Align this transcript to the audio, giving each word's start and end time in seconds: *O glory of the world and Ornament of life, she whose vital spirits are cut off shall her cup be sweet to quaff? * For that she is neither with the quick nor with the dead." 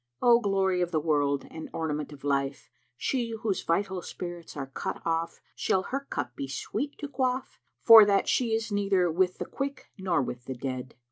*O 0.19 0.39
glory 0.39 0.81
of 0.81 0.89
the 0.89 0.99
world 0.99 1.45
and 1.51 1.69
Ornament 1.73 2.11
of 2.11 2.23
life, 2.23 2.71
she 2.97 3.35
whose 3.43 3.61
vital 3.61 4.01
spirits 4.01 4.57
are 4.57 4.65
cut 4.65 4.99
off 5.05 5.39
shall 5.55 5.83
her 5.83 6.07
cup 6.09 6.35
be 6.35 6.47
sweet 6.47 6.97
to 6.97 7.07
quaff? 7.07 7.59
* 7.71 7.83
For 7.85 8.03
that 8.05 8.27
she 8.27 8.51
is 8.55 8.71
neither 8.71 9.11
with 9.11 9.37
the 9.37 9.45
quick 9.45 9.91
nor 9.99 10.23
with 10.23 10.45
the 10.45 10.55
dead." 10.55 10.95